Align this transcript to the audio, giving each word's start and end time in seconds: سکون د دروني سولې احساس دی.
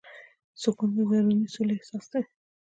سکون 0.61 0.89
د 0.95 0.99
دروني 1.09 1.37
سولې 1.53 1.73
احساس 1.77 2.05
دی. 2.11 2.23